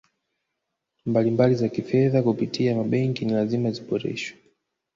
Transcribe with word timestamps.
mbalimbali 1.05 1.55
za 1.55 1.69
Kifedha 1.69 2.23
kupitia 2.23 2.75
mabenki 2.75 3.25
ni 3.25 3.33
lazima 3.33 3.71
ziboreshwe 3.71 4.39